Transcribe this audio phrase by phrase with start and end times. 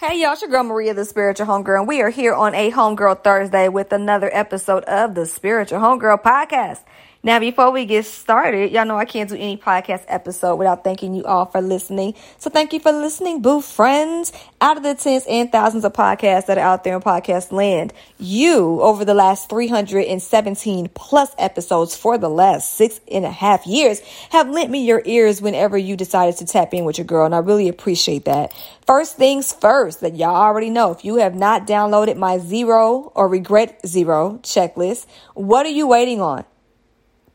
[0.00, 2.70] Hey y'all, it's your girl Maria, the Spiritual Homegirl, and we are here on a
[2.70, 6.84] Homegirl Thursday with another episode of the Spiritual Homegirl Podcast.
[7.20, 11.14] Now, before we get started, y'all know I can't do any podcast episode without thanking
[11.14, 12.14] you all for listening.
[12.38, 14.32] So thank you for listening, boo friends.
[14.60, 17.92] Out of the tens and thousands of podcasts that are out there in podcast land,
[18.18, 23.98] you, over the last 317 plus episodes for the last six and a half years,
[24.30, 27.26] have lent me your ears whenever you decided to tap in with your girl.
[27.26, 28.54] And I really appreciate that.
[28.86, 33.26] First things first, that y'all already know, if you have not downloaded my zero or
[33.28, 36.44] regret zero checklist, what are you waiting on?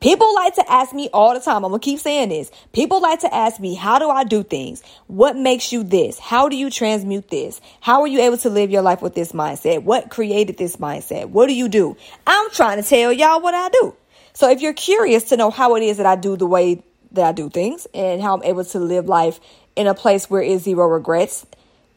[0.04, 1.64] People like to ask me all the time.
[1.64, 2.52] I'm going to keep saying this.
[2.74, 4.84] People like to ask me, how do I do things?
[5.08, 6.20] What makes you this?
[6.20, 7.62] How do you transmute this?
[7.80, 9.84] How are you able to live your life with this mindset?
[9.84, 11.28] What created this mindset?
[11.30, 11.96] What do you do?
[12.28, 13.96] I'm trying to tell y'all what I do.
[14.34, 16.84] So if you're curious to know how it is that I do the way
[17.14, 19.40] that I do things and how I'm able to live life
[19.78, 21.46] in a place where it's zero regrets,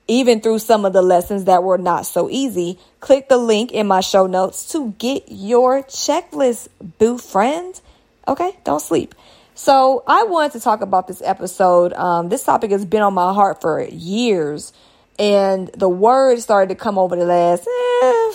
[0.06, 3.88] even through some of the lessons that were not so easy, click the link in
[3.88, 7.82] my show notes to get your checklist, boo friends.
[8.28, 9.14] Okay, don't sleep.
[9.54, 11.92] So I wanted to talk about this episode.
[11.94, 14.72] Um, this topic has been on my heart for years,
[15.18, 18.34] and the words started to come over the last eh,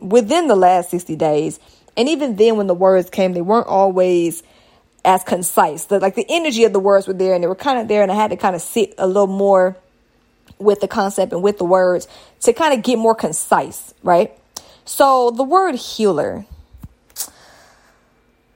[0.00, 1.60] within the last sixty days.
[1.96, 4.42] And even then, when the words came, they weren't always
[5.04, 5.84] as concise.
[5.84, 8.02] The, like the energy of the words were there, and they were kind of there,
[8.02, 9.76] and I had to kind of sit a little more
[10.58, 12.08] with the concept and with the words
[12.40, 14.36] to kind of get more concise, right?
[14.84, 16.46] So the word healer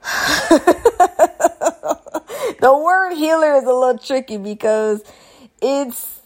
[2.59, 5.03] the word healer is a little tricky because
[5.61, 6.20] it's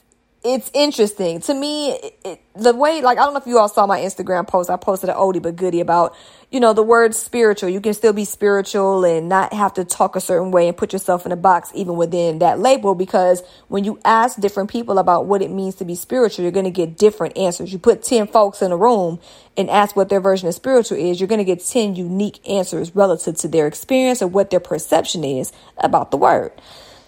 [0.45, 1.93] it's interesting to me.
[1.93, 4.69] It, it, the way, like, I don't know if you all saw my Instagram post.
[4.69, 6.15] I posted an oldie but goodie about,
[6.51, 7.69] you know, the word spiritual.
[7.69, 10.93] You can still be spiritual and not have to talk a certain way and put
[10.93, 12.93] yourself in a box even within that label.
[12.93, 16.65] Because when you ask different people about what it means to be spiritual, you're going
[16.65, 17.73] to get different answers.
[17.73, 19.19] You put 10 folks in a room
[19.57, 22.95] and ask what their version of spiritual is, you're going to get 10 unique answers
[22.95, 26.51] relative to their experience or what their perception is about the word.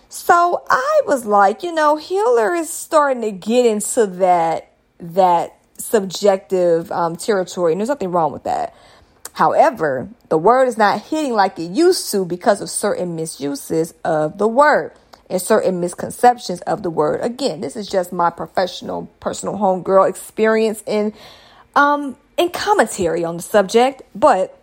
[0.09, 6.91] So I was like, you know, healer is starting to get into that that subjective
[6.91, 8.73] um, territory, and there's nothing wrong with that.
[9.33, 14.39] However, the word is not hitting like it used to because of certain misuses of
[14.39, 14.93] the word
[15.29, 17.19] and certain misconceptions of the word.
[17.21, 21.13] Again, this is just my professional, personal homegirl experience and
[21.75, 24.59] um and commentary on the subject, but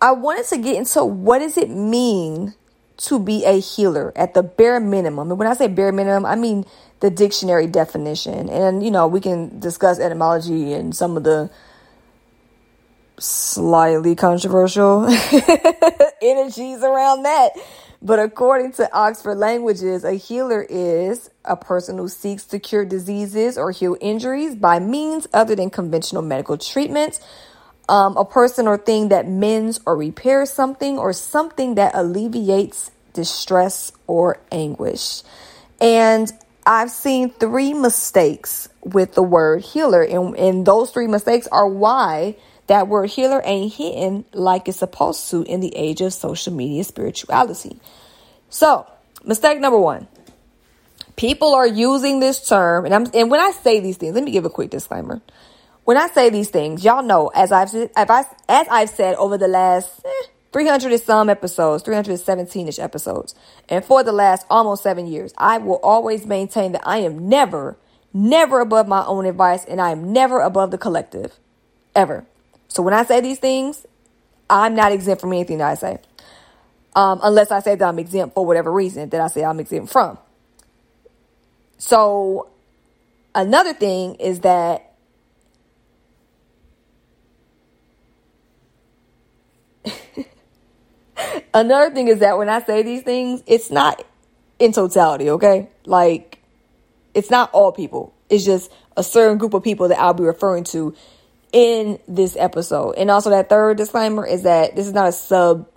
[0.00, 2.54] I wanted to get into what does it mean
[2.98, 5.30] to be a healer at the bare minimum.
[5.30, 6.64] And when I say bare minimum, I mean
[7.00, 8.48] the dictionary definition.
[8.48, 11.50] And, you know, we can discuss etymology and some of the
[13.18, 15.06] slightly controversial
[16.22, 17.50] energies around that.
[18.00, 23.58] But according to Oxford Languages, a healer is a person who seeks to cure diseases
[23.58, 27.20] or heal injuries by means other than conventional medical treatments.
[27.88, 33.92] Um, a person or thing that mends or repairs something or something that alleviates distress
[34.06, 35.22] or anguish.
[35.80, 36.30] And
[36.66, 42.36] I've seen three mistakes with the word healer, and, and those three mistakes are why
[42.66, 46.84] that word healer ain't hitting like it's supposed to in the age of social media
[46.84, 47.80] spirituality.
[48.50, 48.86] So,
[49.24, 50.06] mistake number one.
[51.16, 54.30] People are using this term, and I'm and when I say these things, let me
[54.30, 55.20] give a quick disclaimer.
[55.88, 57.88] When I say these things, y'all know as I've as,
[58.46, 63.34] I've said over the last eh, 300 and some episodes, 317 ish episodes.
[63.70, 67.78] And for the last almost seven years, I will always maintain that I am never,
[68.12, 71.38] never above my own advice and I am never above the collective.
[71.94, 72.26] Ever.
[72.68, 73.86] So when I say these things,
[74.50, 76.00] I'm not exempt from anything that I say.
[76.96, 79.90] Um, unless I say that I'm exempt for whatever reason that I say I'm exempt
[79.90, 80.18] from.
[81.78, 82.50] So
[83.34, 84.87] another thing is that
[91.58, 94.04] Another thing is that when I say these things, it's not
[94.60, 95.68] in totality, okay?
[95.84, 96.38] Like,
[97.14, 98.14] it's not all people.
[98.30, 100.94] It's just a certain group of people that I'll be referring to
[101.52, 102.92] in this episode.
[102.92, 105.68] And also, that third disclaimer is that this is not a sub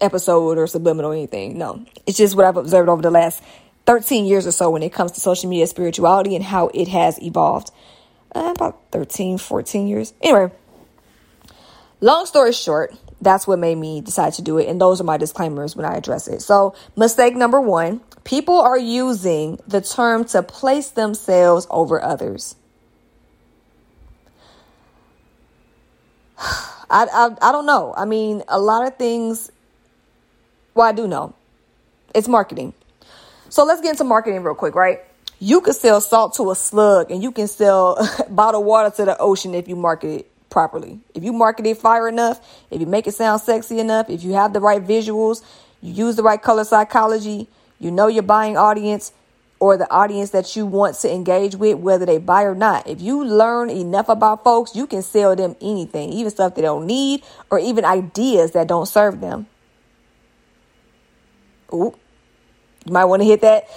[0.00, 1.56] episode or subliminal or anything.
[1.56, 3.44] No, it's just what I've observed over the last
[3.86, 7.22] 13 years or so when it comes to social media spirituality and how it has
[7.22, 7.70] evolved.
[8.34, 10.12] Uh, about 13, 14 years.
[10.20, 10.50] Anyway,
[12.00, 14.68] long story short, that's what made me decide to do it.
[14.68, 16.40] And those are my disclaimers when I address it.
[16.40, 22.54] So, mistake number one people are using the term to place themselves over others.
[26.38, 27.94] I, I, I don't know.
[27.96, 29.52] I mean, a lot of things,
[30.74, 31.34] well, I do know.
[32.14, 32.74] It's marketing.
[33.48, 35.00] So let's get into marketing real quick, right?
[35.38, 37.96] You can sell salt to a slug and you can sell
[38.28, 41.00] bottled water to the ocean if you market it properly.
[41.14, 44.32] If you market it fire enough, if you make it sound sexy enough, if you
[44.34, 45.42] have the right visuals,
[45.80, 47.48] you use the right color psychology,
[47.78, 49.12] you know your buying audience
[49.60, 52.86] or the audience that you want to engage with, whether they buy or not.
[52.88, 56.86] If you learn enough about folks, you can sell them anything, even stuff they don't
[56.86, 59.46] need or even ideas that don't serve them.
[61.72, 61.94] Ooh,
[62.84, 63.68] you might want to hit that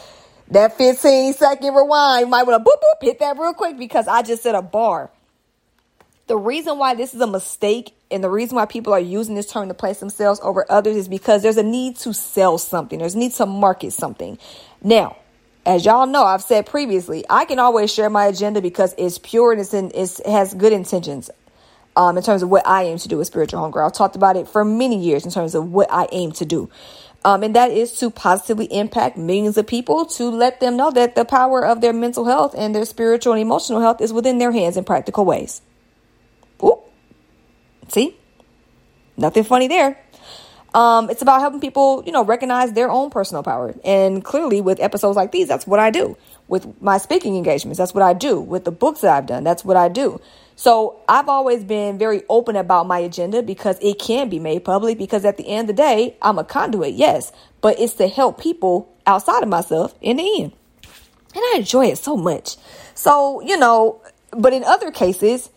[0.49, 2.21] that 15 second rewind.
[2.21, 4.61] You might want to boop boop hit that real quick because I just said a
[4.61, 5.11] bar.
[6.27, 9.51] The reason why this is a mistake and the reason why people are using this
[9.51, 12.99] term to place themselves over others is because there's a need to sell something.
[12.99, 14.37] There's a need to market something.
[14.81, 15.17] Now,
[15.65, 19.51] as y'all know, I've said previously, I can always share my agenda because it's pure
[19.51, 21.29] and it's in, it's, it has good intentions.
[21.95, 24.37] Um, in terms of what I aim to do with spiritual homegirl, I've talked about
[24.37, 26.69] it for many years in terms of what I aim to do.
[27.25, 31.15] Um, and that is to positively impact millions of people to let them know that
[31.15, 34.51] the power of their mental health and their spiritual and emotional health is within their
[34.51, 35.61] hands in practical ways.
[37.89, 38.15] See?
[39.17, 39.97] Nothing funny there.
[40.73, 43.75] Um, it's about helping people, you know, recognize their own personal power.
[43.85, 46.17] And clearly, with episodes like these, that's what I do.
[46.47, 48.39] With my speaking engagements, that's what I do.
[48.39, 50.19] With the books that I've done, that's what I do.
[50.55, 54.97] So I've always been very open about my agenda because it can be made public.
[54.97, 57.31] Because at the end of the day, I'm a conduit, yes,
[57.61, 60.53] but it's to help people outside of myself in the end.
[61.35, 62.57] And I enjoy it so much.
[62.95, 64.01] So, you know,
[64.31, 65.49] but in other cases,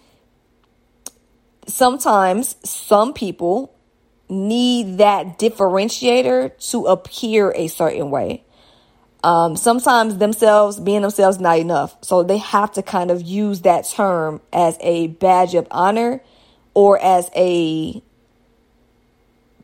[1.66, 3.74] sometimes some people
[4.28, 8.42] need that differentiator to appear a certain way.
[9.22, 11.96] Um, sometimes themselves being themselves not enough.
[12.02, 16.22] So they have to kind of use that term as a badge of honor
[16.74, 18.02] or as a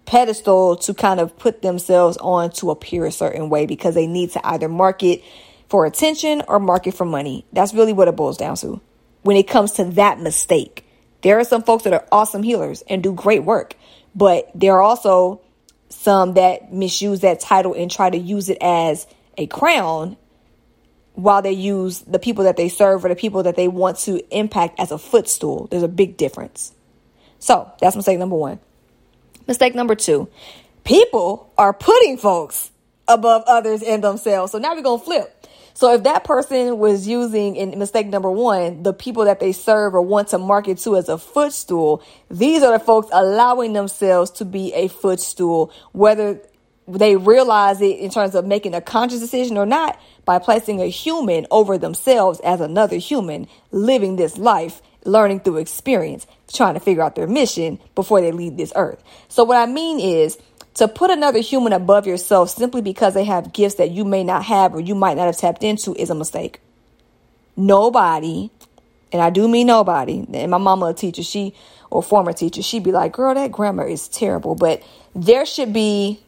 [0.05, 4.31] pedestal to kind of put themselves on to appear a certain way because they need
[4.33, 5.23] to either market
[5.69, 7.47] for attention or market for money.
[7.53, 8.81] That's really what it boils down to
[9.23, 10.85] when it comes to that mistake.
[11.23, 13.75] There are some folks that are awesome healers and do great work,
[14.15, 15.41] but there are also
[15.89, 19.07] some that misuse that title and try to use it as
[19.39, 20.17] a crown
[21.15, 24.21] while they use the people that they serve or the people that they want to
[24.37, 25.69] impact as a footstool.
[25.71, 26.73] There's a big difference.
[27.39, 28.61] So that's mistake number one.
[29.47, 30.29] Mistake number two
[30.85, 32.71] people are putting folks
[33.07, 34.53] above others and themselves.
[34.53, 35.42] So now we're going to flip.
[35.75, 39.95] So if that person was using in mistake number one, the people that they serve
[39.95, 44.45] or want to market to as a footstool, these are the folks allowing themselves to
[44.45, 46.41] be a footstool, whether
[46.89, 50.87] they realize it in terms of making a conscious decision or not by placing a
[50.87, 57.03] human over themselves as another human living this life learning through experience trying to figure
[57.03, 59.03] out their mission before they leave this earth.
[59.29, 60.39] So what i mean is
[60.75, 64.45] to put another human above yourself simply because they have gifts that you may not
[64.45, 66.61] have or you might not have tapped into is a mistake
[67.57, 68.51] nobody
[69.13, 71.55] and i do mean nobody and my mama a teacher she
[71.91, 74.83] or former teacher she'd be like girl that grammar is terrible but
[75.15, 76.19] there should be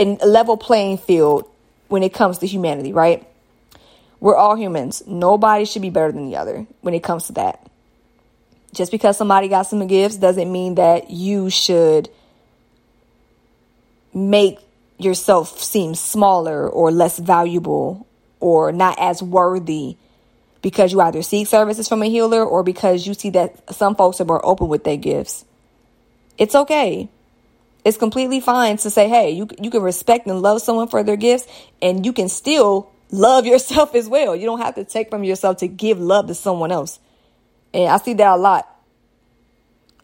[0.00, 1.48] a level playing field
[1.88, 3.26] when it comes to humanity, right?
[4.20, 5.02] We're all humans.
[5.06, 7.66] Nobody should be better than the other when it comes to that.
[8.72, 12.08] Just because somebody got some gifts doesn't mean that you should
[14.14, 14.58] make
[14.98, 18.06] yourself seem smaller or less valuable
[18.38, 19.96] or not as worthy
[20.62, 24.20] because you either seek services from a healer or because you see that some folks
[24.20, 25.44] are more open with their gifts.
[26.38, 27.08] It's okay.
[27.84, 31.16] It's completely fine to say, hey, you, you can respect and love someone for their
[31.16, 31.46] gifts
[31.80, 34.36] and you can still love yourself as well.
[34.36, 36.98] You don't have to take from yourself to give love to someone else.
[37.72, 38.68] And I see that a lot.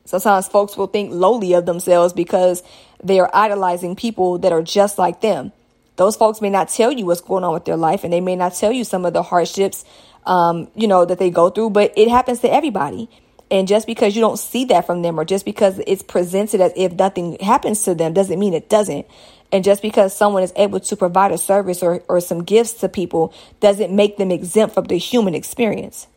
[0.07, 2.63] Sometimes folks will think lowly of themselves because
[3.03, 5.53] they are idolizing people that are just like them.
[5.97, 8.37] Those folks may not tell you what's going on with their life and they may
[8.37, 9.85] not tell you some of the hardships,
[10.25, 13.11] um, you know, that they go through, but it happens to everybody.
[13.51, 16.73] And just because you don't see that from them or just because it's presented as
[16.77, 19.07] if nothing happens to them doesn't mean it doesn't.
[19.53, 22.89] And just because someone is able to provide a service or, or some gifts to
[22.89, 26.09] people doesn't make them exempt from the human experience.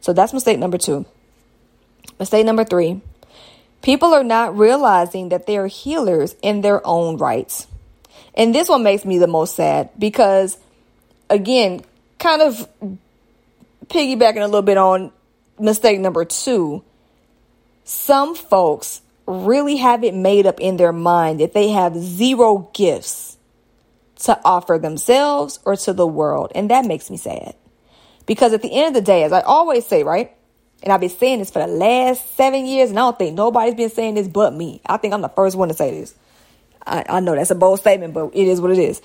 [0.00, 1.06] So that's mistake number two.
[2.18, 3.00] Mistake number three
[3.84, 7.66] people are not realizing that they're healers in their own rights.
[8.34, 10.56] And this one makes me the most sad because,
[11.28, 11.82] again,
[12.18, 12.66] kind of
[13.86, 15.12] piggybacking a little bit on
[15.60, 16.82] mistake number two,
[17.84, 23.36] some folks really have it made up in their mind that they have zero gifts
[24.16, 26.52] to offer themselves or to the world.
[26.54, 27.54] And that makes me sad.
[28.26, 30.34] Because at the end of the day, as I always say, right?
[30.84, 33.74] And I've been saying this for the last seven years, and I don't think nobody's
[33.74, 34.80] been saying this but me.
[34.86, 36.14] I think I'm the first one to say this.
[36.86, 39.02] I, I know that's a bold statement, but it is what it is.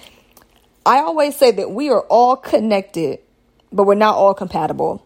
[0.85, 3.19] I always say that we are all connected
[3.71, 5.05] but we're not all compatible.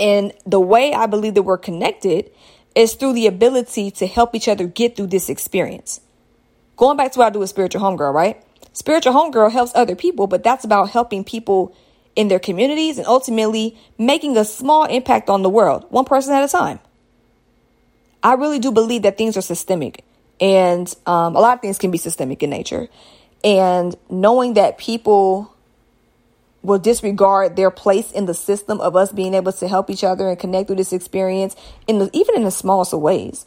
[0.00, 2.30] And the way I believe that we're connected
[2.74, 6.00] is through the ability to help each other get through this experience.
[6.76, 8.42] Going back to what I do with Spiritual Homegirl, right?
[8.72, 11.76] Spiritual Homegirl helps other people, but that's about helping people
[12.14, 16.44] in their communities and ultimately making a small impact on the world, one person at
[16.44, 16.78] a time.
[18.22, 20.04] I really do believe that things are systemic
[20.40, 22.88] and um, a lot of things can be systemic in nature.
[23.44, 25.54] And knowing that people
[26.62, 30.28] will disregard their place in the system of us being able to help each other
[30.28, 33.46] and connect through this experience in the, even in the smallest of ways.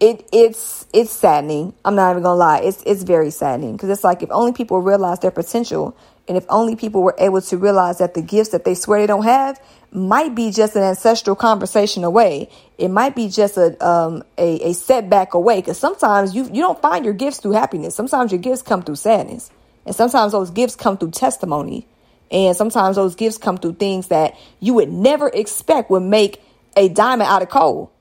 [0.00, 1.74] It it's it's saddening.
[1.84, 2.60] I'm not even gonna lie.
[2.60, 6.46] It's it's very saddening because it's like if only people realize their potential and if
[6.48, 9.60] only people were able to realize that the gifts that they swear they don't have
[9.92, 12.48] might be just an ancestral conversation away.
[12.78, 15.60] It might be just a um, a, a setback away.
[15.60, 17.94] Because sometimes you you don't find your gifts through happiness.
[17.94, 19.50] Sometimes your gifts come through sadness,
[19.84, 21.86] and sometimes those gifts come through testimony,
[22.30, 26.40] and sometimes those gifts come through things that you would never expect would make
[26.76, 27.92] a diamond out of coal.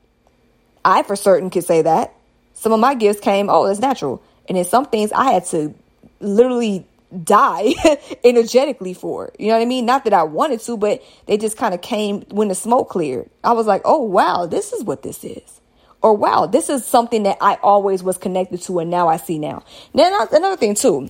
[0.84, 2.14] I for certain could say that.
[2.54, 5.74] Some of my gifts came, oh, it's natural, and then some things I had to
[6.20, 6.86] literally
[7.24, 7.74] die
[8.24, 9.32] energetically for.
[9.40, 9.86] You know what I mean?
[9.86, 13.30] Not that I wanted to, but they just kind of came when the smoke cleared.
[13.44, 15.60] I was like, oh, wow, this is what this is.
[16.02, 19.38] Or wow, this is something that I always was connected to and now I see
[19.38, 19.64] now.
[19.94, 21.10] Now, another thing too,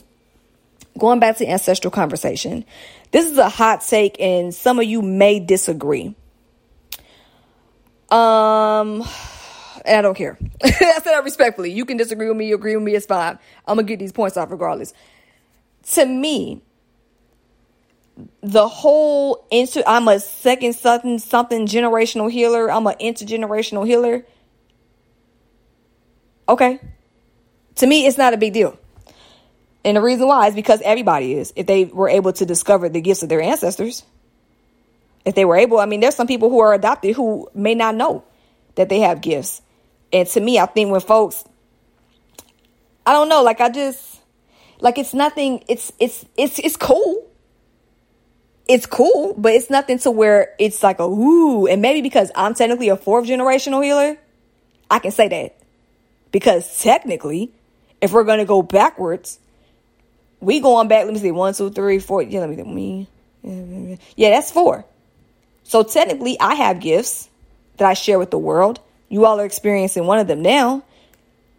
[0.98, 2.66] going back to ancestral conversation,
[3.12, 6.16] this is a hot take and some of you may disagree.
[8.10, 9.04] Um,
[9.90, 10.38] I don't care.
[10.64, 11.72] I said that respectfully.
[11.72, 13.40] You can disagree with me, you agree with me, it's fine.
[13.66, 14.94] I'm gonna get these points off regardless
[15.84, 16.62] to me,
[18.42, 22.72] the whole into I'm a second something something generational healer.
[22.72, 24.26] I'm an intergenerational healer.
[26.48, 26.80] Okay.
[27.76, 28.78] To me, it's not a big deal.
[29.86, 31.54] And the reason why is because everybody is.
[31.56, 34.04] If they were able to discover the gifts of their ancestors,
[35.24, 37.96] if they were able, I mean, there's some people who are adopted who may not
[37.96, 38.26] know
[38.76, 39.62] that they have gifts.
[40.12, 41.44] And to me, I think when folks,
[43.06, 44.20] I don't know, like I just,
[44.80, 45.64] like it's nothing.
[45.68, 47.28] It's it's it's it's cool.
[48.68, 51.68] It's cool, but it's nothing to where it's like a ooh.
[51.68, 54.18] And maybe because I'm technically a fourth generational healer,
[54.90, 55.58] I can say that
[56.32, 57.52] because technically,
[58.02, 59.40] if we're gonna go backwards,
[60.40, 61.06] we going back.
[61.06, 62.22] Let me see, one, two, three, four.
[62.22, 64.00] Yeah, let me me.
[64.16, 64.86] Yeah, that's four.
[65.64, 67.30] So technically, I have gifts
[67.78, 68.80] that I share with the world.
[69.10, 70.84] You all are experiencing one of them now.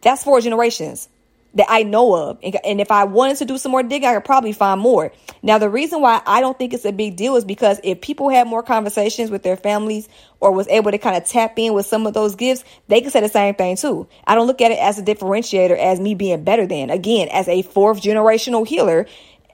[0.02, 1.08] That's four generations
[1.54, 2.38] that I know of.
[2.64, 5.12] And if I wanted to do some more digging, I could probably find more.
[5.42, 8.28] Now, the reason why I don't think it's a big deal is because if people
[8.28, 11.86] had more conversations with their families or was able to kind of tap in with
[11.86, 14.06] some of those gifts, they could say the same thing too.
[14.26, 16.88] I don't look at it as a differentiator as me being better than.
[16.88, 19.06] Again, as a fourth generational healer,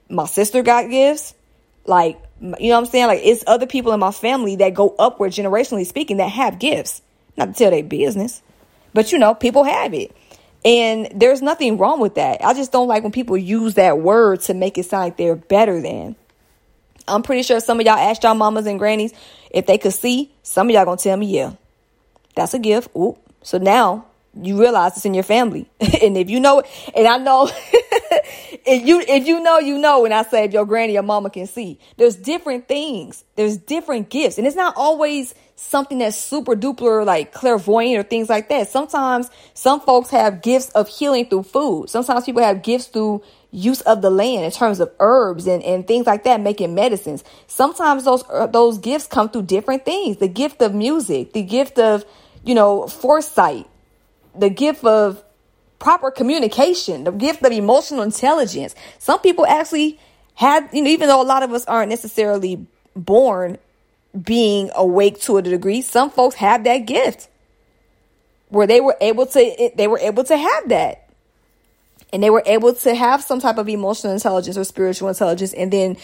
[0.07, 1.33] my sister got gifts.
[1.85, 3.07] Like, you know what I'm saying?
[3.07, 7.01] Like, it's other people in my family that go upward generationally speaking that have gifts.
[7.37, 8.41] Not to tell their business,
[8.93, 10.15] but you know, people have it.
[10.65, 12.43] And there's nothing wrong with that.
[12.43, 15.35] I just don't like when people use that word to make it sound like they're
[15.35, 16.15] better than.
[17.07, 19.13] I'm pretty sure some of y'all asked y'all mamas and grannies
[19.51, 20.31] if they could see.
[20.43, 21.53] Some of y'all gonna tell me, yeah,
[22.35, 22.89] that's a gift.
[22.97, 23.17] Ooh.
[23.43, 24.05] So now
[24.43, 25.69] you realize it's in your family.
[25.79, 26.63] and if you know,
[26.95, 30.01] and I know, if you if you know, you know.
[30.01, 33.23] When I say if your granny or mama can see, there's different things.
[33.35, 38.29] There's different gifts, and it's not always something that's super duper like clairvoyant or things
[38.29, 38.69] like that.
[38.69, 41.89] Sometimes some folks have gifts of healing through food.
[41.89, 45.87] Sometimes people have gifts through use of the land in terms of herbs and, and
[45.87, 47.23] things like that, making medicines.
[47.47, 50.17] Sometimes those uh, those gifts come through different things.
[50.17, 52.05] The gift of music, the gift of
[52.43, 53.67] you know foresight,
[54.39, 55.23] the gift of
[55.79, 58.75] proper communication, the gift of emotional intelligence.
[58.99, 59.99] Some people actually
[60.35, 62.65] have, you know, even though a lot of us aren't necessarily
[62.95, 63.57] born
[64.19, 65.81] being awake to a degree.
[65.81, 67.29] Some folks have that gift
[68.49, 71.03] where they were able to they were able to have that.
[72.13, 75.71] And they were able to have some type of emotional intelligence or spiritual intelligence and
[75.71, 75.97] then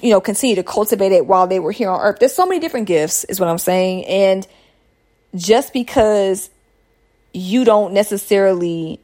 [0.00, 2.18] you know continue to cultivate it while they were here on earth.
[2.18, 4.46] There's so many different gifts is what I'm saying and
[5.34, 6.48] just because
[7.36, 9.00] you don't necessarily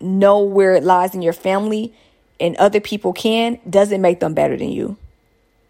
[0.00, 1.94] know where it lies in your family
[2.40, 4.96] and other people can doesn't make them better than you.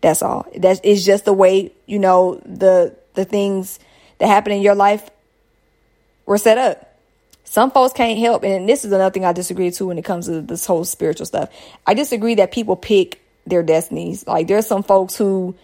[0.00, 0.46] That's all.
[0.56, 3.78] That's it's just the way, you know, the the things
[4.18, 5.08] that happen in your life
[6.26, 6.82] were set up.
[7.44, 10.26] Some folks can't help, and this is another thing I disagree to when it comes
[10.26, 11.48] to this whole spiritual stuff.
[11.86, 14.26] I disagree that people pick their destinies.
[14.26, 15.54] Like there's some folks who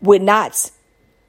[0.00, 0.70] would not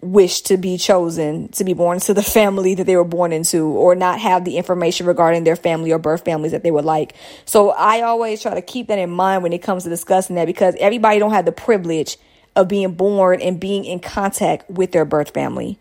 [0.04, 3.66] wish to be chosen to be born to the family that they were born into
[3.66, 7.16] or not have the information regarding their family or birth families that they would like.
[7.46, 10.46] So I always try to keep that in mind when it comes to discussing that
[10.46, 12.18] because everybody don't have the privilege
[12.56, 15.80] of being born and being in contact with their birth family.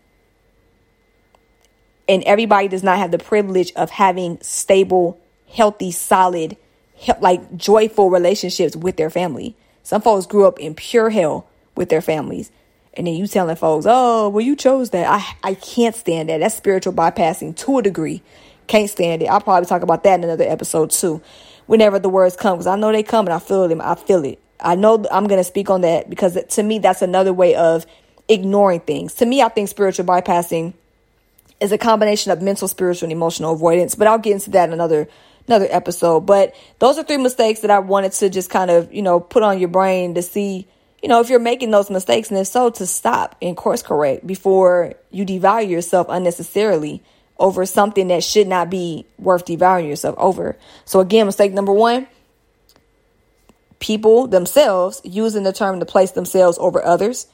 [2.07, 6.57] And everybody does not have the privilege of having stable, healthy, solid,
[7.19, 9.55] like joyful relationships with their family.
[9.83, 12.51] Some folks grew up in pure hell with their families.
[12.95, 15.07] And then you telling folks, oh, well, you chose that.
[15.07, 16.39] I, I can't stand that.
[16.39, 18.21] That's spiritual bypassing to a degree.
[18.67, 19.27] Can't stand it.
[19.27, 21.21] I'll probably talk about that in another episode too.
[21.65, 23.81] Whenever the words come, because I know they come and I feel them.
[23.81, 24.39] I feel it.
[24.59, 27.85] I know I'm going to speak on that because to me, that's another way of
[28.29, 29.13] ignoring things.
[29.15, 30.73] To me, I think spiritual bypassing
[31.59, 33.95] is a combination of mental, spiritual, and emotional avoidance.
[33.95, 35.07] But I'll get into that in another
[35.47, 36.21] another episode.
[36.21, 39.43] But those are three mistakes that I wanted to just kind of, you know, put
[39.43, 40.67] on your brain to see,
[41.03, 44.25] you know, if you're making those mistakes and if so, to stop and course correct
[44.25, 47.03] before you devalue yourself unnecessarily
[47.37, 50.57] over something that should not be worth devaluing yourself over.
[50.85, 52.07] So again, mistake number one,
[53.79, 57.27] people themselves using the term to place themselves over others.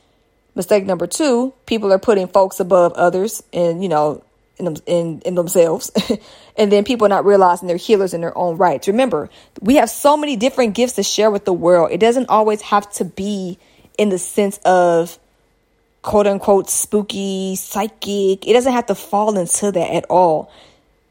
[0.55, 4.23] Mistake number two, people are putting folks above others and, you know,
[4.59, 5.91] in, them, in, in themselves.
[6.57, 8.87] and then people not realizing they're healers in their own rights.
[8.87, 9.29] Remember,
[9.61, 11.91] we have so many different gifts to share with the world.
[11.91, 13.57] It doesn't always have to be
[13.97, 15.17] in the sense of
[16.01, 18.47] quote unquote spooky, psychic.
[18.47, 20.51] It doesn't have to fall into that at all.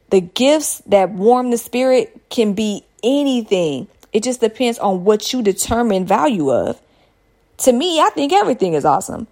[0.09, 3.87] The gifts that warm the spirit can be anything.
[4.11, 6.81] It just depends on what you determine value of.
[7.59, 9.27] To me, I think everything is awesome.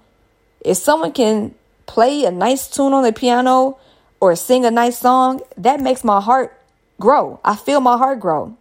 [0.62, 1.56] If someone can
[1.88, 3.78] play a nice tune on the piano
[4.20, 6.60] or sing a nice song, that makes my heart
[7.00, 7.40] grow.
[7.44, 8.58] I feel my heart grow.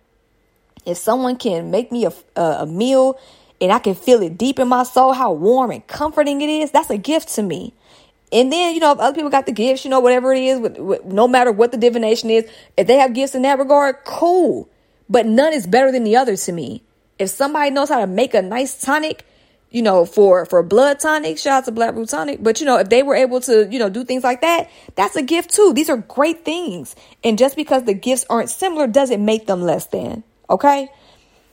[0.85, 3.19] If someone can make me a, a, a meal
[3.61, 6.71] and I can feel it deep in my soul, how warm and comforting it is,
[6.71, 7.73] that's a gift to me.
[8.33, 10.59] And then, you know, if other people got the gifts, you know, whatever it is,
[10.59, 13.97] with, with, no matter what the divination is, if they have gifts in that regard,
[14.05, 14.69] cool.
[15.09, 16.83] But none is better than the other to me.
[17.19, 19.25] If somebody knows how to make a nice tonic,
[19.71, 22.43] you know, for for blood tonic, shout out to Black Root Tonic.
[22.43, 25.17] But you know, if they were able to, you know, do things like that, that's
[25.17, 25.73] a gift too.
[25.75, 26.95] These are great things.
[27.25, 30.23] And just because the gifts aren't similar doesn't make them less than.
[30.49, 30.89] Okay?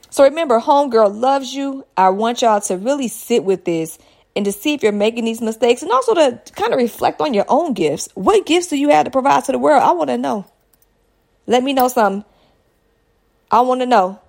[0.09, 1.85] So remember, homegirl loves you.
[1.97, 3.97] I want y'all to really sit with this
[4.35, 7.33] and to see if you're making these mistakes and also to kind of reflect on
[7.33, 8.09] your own gifts.
[8.13, 9.81] What gifts do you have to provide to the world?
[9.81, 10.45] I want to know.
[11.47, 12.23] Let me know something.
[13.51, 14.19] I want to know.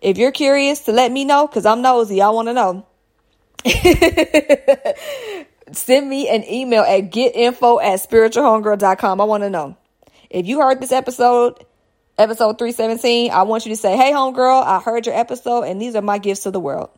[0.00, 2.86] If you're curious to let me know, because I'm nosy, I want to know.
[5.72, 9.20] Send me an email at getinfo at spiritualhomegirl.com.
[9.20, 9.76] I want to know.
[10.30, 11.64] If you heard this episode,
[12.18, 15.94] episode 317, I want you to say, Hey, homegirl, I heard your episode, and these
[15.94, 16.90] are my gifts to the world.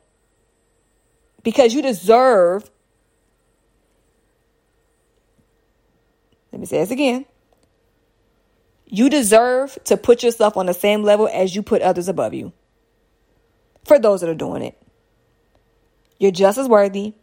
[1.42, 2.70] Because you deserve,
[6.52, 7.24] let me say this again.
[8.86, 12.52] You deserve to put yourself on the same level as you put others above you.
[13.84, 14.78] For those that are doing it.
[16.18, 17.14] You're just as worthy.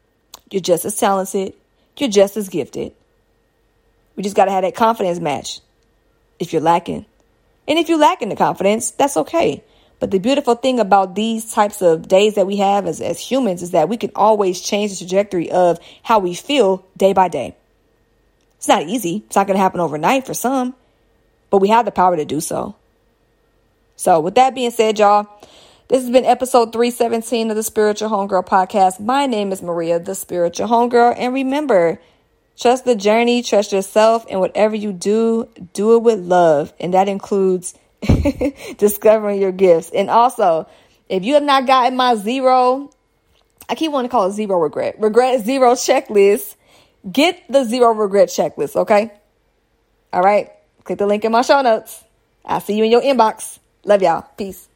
[0.49, 1.53] You're just as talented.
[1.97, 2.93] You're just as gifted.
[4.15, 5.59] We just got to have that confidence match
[6.39, 7.05] if you're lacking.
[7.67, 9.63] And if you're lacking the confidence, that's okay.
[9.99, 13.63] But the beautiful thing about these types of days that we have as, as humans
[13.63, 17.55] is that we can always change the trajectory of how we feel day by day.
[18.57, 19.23] It's not easy.
[19.25, 20.75] It's not going to happen overnight for some,
[21.49, 22.75] but we have the power to do so.
[23.95, 25.27] So, with that being said, y'all,
[25.87, 28.99] this has been episode 317 of the Spiritual Homegirl podcast.
[28.99, 31.15] My name is Maria, the Spiritual Homegirl.
[31.17, 32.01] And remember,
[32.59, 36.73] trust the journey, trust yourself, and whatever you do, do it with love.
[36.79, 37.75] And that includes
[38.77, 39.91] discovering your gifts.
[39.91, 40.67] And also,
[41.07, 42.89] if you have not gotten my zero,
[43.69, 46.55] I keep wanting to call it zero regret, regret zero checklist,
[47.09, 49.11] get the zero regret checklist, okay?
[50.11, 50.51] All right.
[50.83, 52.03] Click the link in my show notes.
[52.43, 53.59] I'll see you in your inbox.
[53.83, 54.25] Love y'all.
[54.37, 54.67] Peace.